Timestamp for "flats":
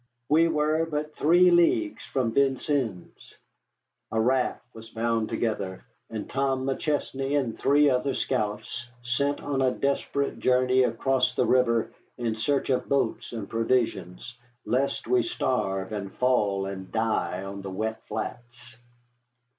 18.07-18.77